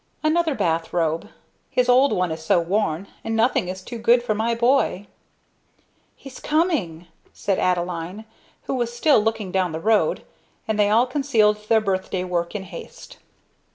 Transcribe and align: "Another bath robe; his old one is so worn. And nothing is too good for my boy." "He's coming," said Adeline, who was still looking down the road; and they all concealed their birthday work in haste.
"Another 0.23 0.55
bath 0.55 0.93
robe; 0.93 1.29
his 1.69 1.87
old 1.87 2.11
one 2.11 2.31
is 2.31 2.43
so 2.43 2.59
worn. 2.59 3.07
And 3.23 3.35
nothing 3.35 3.67
is 3.67 3.83
too 3.83 3.99
good 3.99 4.23
for 4.23 4.33
my 4.33 4.55
boy." 4.55 5.05
"He's 6.15 6.39
coming," 6.39 7.05
said 7.33 7.59
Adeline, 7.59 8.25
who 8.63 8.73
was 8.73 8.91
still 8.91 9.21
looking 9.21 9.51
down 9.51 9.73
the 9.73 9.79
road; 9.79 10.23
and 10.67 10.79
they 10.79 10.89
all 10.89 11.05
concealed 11.05 11.57
their 11.69 11.81
birthday 11.81 12.23
work 12.23 12.55
in 12.55 12.63
haste. 12.63 13.17